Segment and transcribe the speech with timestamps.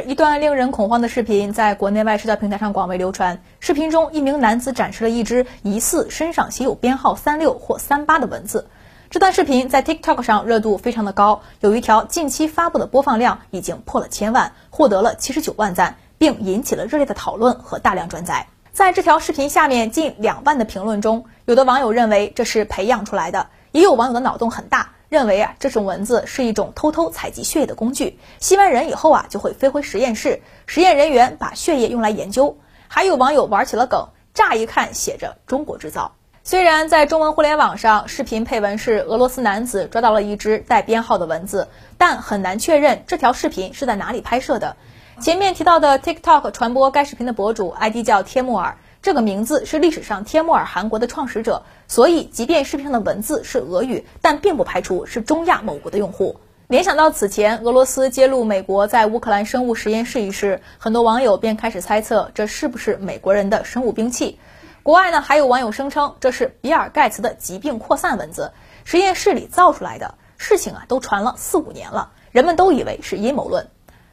[0.00, 3.42] 一段令人恐慌的视频在国内外社交平台上广为流传。
[3.60, 8.66] 视频中，一名男子展示了一只疑似身上写有编号三六或三八的蚊子。
[9.10, 18.46] 这段视频在 TikTok 上热度非常的高，有一条近期发布的播放量已经破了千万，获得了七十九万赞，并引起了热烈的讨论和大量转载。
[18.72, 24.92] 在这条视频下面近两万的评论中，有的网友认为这是培养出来的，也有网友的脑洞很大。
[25.12, 32.56] 认为啊，这种蚊子是一种偷偷采集血液的工具，吸完人以后啊，就会飞回实验室，实验人员把血液用来研究。
[32.88, 36.12] 还有网友玩起了梗，乍一看写着“中国制造”。
[36.44, 41.68] 虽然在中文互联网上，视频配文是俄罗斯男子抓到了一只带编号的蚊子，
[41.98, 44.78] 但很难确认这条视频是在哪里拍摄的。
[45.20, 48.78] 前面提到的 TikTok 传播该视频的博主 ID 叫天木尔。
[49.02, 56.36] 这个名字是历史上天木尔汗国的创始者，所以即便视频上的文字是俄语，但并不排除是中亚某国的用户。
[56.68, 64.38] 联想到此前俄罗斯揭露美国在乌克兰生物实验室一事，很多网友便开始猜测这是不是美国人的生物兵器。
[64.84, 68.52] 国外呢，还有网友声称这是比尔盖茨的疾病扩散文字，
[68.84, 70.14] 实验室里造出来的。
[70.38, 73.66] 事情啊，都传了四五年了，人们都以为是阴谋论。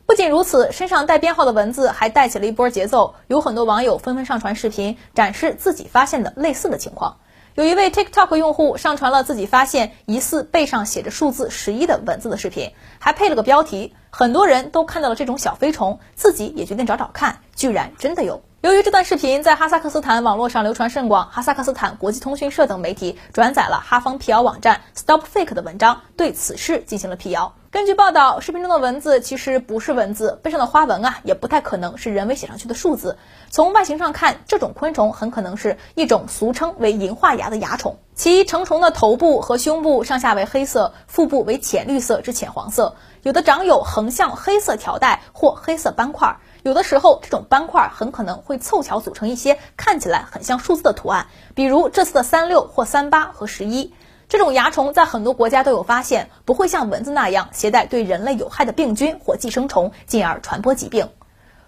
[0.09, 7.17] 不仅如此，身上带编号的文字还带起了一波节奏，有很多网友纷纷上传视频，展示自己发现的类似的情况。
[7.53, 13.93] 有一位 TikTok 用户上传了自己发现疑似背上写着数字十一的文字的视频，还配了个标题。
[14.09, 18.41] 很多人都看到了这种小飞虫，自己也决定找找看，居然真的有。
[18.61, 27.53] 由于这段视频在哈萨克斯坦网络上流传甚广，哈萨克斯坦国际通讯社等媒体转载了哈方辟谣网站 Stop Fake 的文章，对此事进行了辟谣。
[27.72, 33.16] 根据报道，视频中的文字其实不是文字，背上的花纹啊，也不太可能是人为写上去的数字。
[33.52, 46.40] 从外形上看，这种昆虫很可能是一种俗称为银化蚜的蚜虫，其成虫的头部和胸部上下为黑色，腹部为浅绿色至浅黄色，有的长有横向黑色条带或黑色斑块。
[46.64, 53.94] 有的时候，这种斑块很可能会凑巧组成一些看起来很像数字的图案，比如这次的三六或三八和十一。
[54.29, 61.09] 这种蚜虫在很多国家都有发现，不会像蚊子那样携带对人类有害的病菌或寄生虫，进而传播疾病。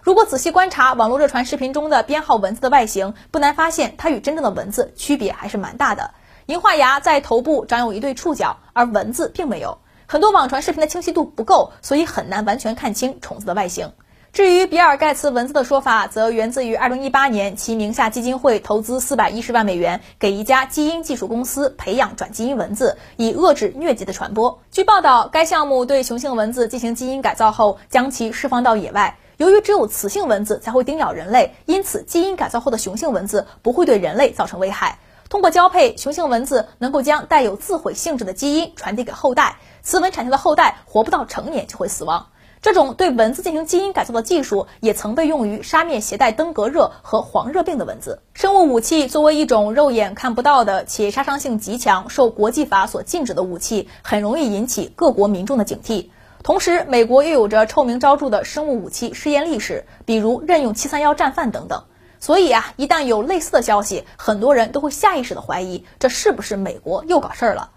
[0.00, 6.12] 如果仔细观察网络热传视频中的编号蚊子的外形，不难发现它与真正的蚊子区别还是蛮大的。
[6.46, 9.78] 银化蚜在头部长有一对触角，而蚊子并没有。
[10.06, 13.92] 很多网传视频的清晰度不够，所以很难完全看清虫子的外形。
[14.32, 24.58] 至于比尔盖茨文字的说法，则源自于2018年其名下基金会投资410万美元给一家基因技术公司培养转基因蚊子，以遏制疟疾的传播。
[24.70, 29.18] 据报道，该项目对雄性蚊子进行基因改造后，将其释放到野外。
[29.36, 34.98] 由于只有雌性蚊子才会叮咬人类，因此基因改造后的雄性蚊子不会对人类造成危害。
[35.28, 42.28] 通过交配，雄性蚊子能够将带有自毁性质的基因传递给后代，雌蚊产下的后代活不到成年就会死亡。
[42.62, 48.22] 这种对蚊子进行基因改造的技术，也曾被用于杀灭携带登革热和黄热病的蚊子。
[48.34, 56.10] 生物武器作为一种肉眼看不到的且杀伤性极强、受国际法所禁止的武器，很容易引起各国民众的警惕。
[56.44, 61.82] 同时，美国又有着臭名昭著的生物武器试验历史，比如任用七三幺战犯等等。
[62.20, 67.70] 所以啊，一旦有类似的消息，很多人都会下意识的怀疑，这是不是美国又搞事儿了？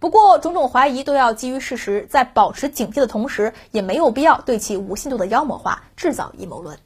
[0.00, 6.78] 不过，种种怀疑都要基于事实，在保持警惕的同时，也没有必要对其无限度的妖魔化，制造阴谋论。